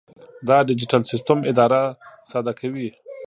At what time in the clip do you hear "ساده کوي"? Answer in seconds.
2.29-2.89